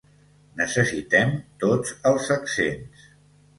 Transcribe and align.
Necessitem 0.61 1.35
tots 1.65 1.93
els 2.15 2.33
accents. 2.39 3.07